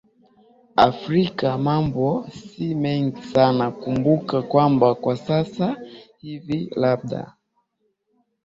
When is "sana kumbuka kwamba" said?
3.23-4.95